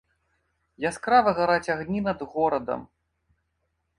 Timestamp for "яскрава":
0.89-1.33